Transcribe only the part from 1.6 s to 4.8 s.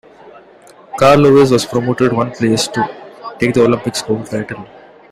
then promoted one place to take the Olympic gold title.